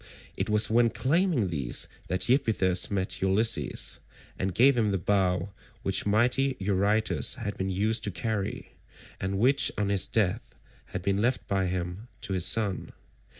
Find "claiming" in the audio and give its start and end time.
0.89-1.49